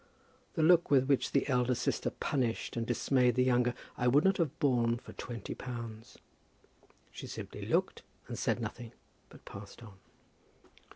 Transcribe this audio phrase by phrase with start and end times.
[0.55, 4.37] The look with which the elder sister punished and dismayed the younger, I would not
[4.37, 6.17] have borne for twenty pounds.
[7.11, 8.93] She simply looked, and said nothing,
[9.29, 9.99] but passed on.